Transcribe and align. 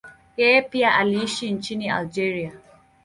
Yeye 0.37 0.61
pia 0.61 0.95
aliishi 0.95 1.51
nchini 1.51 1.89
Algeria. 1.89 2.51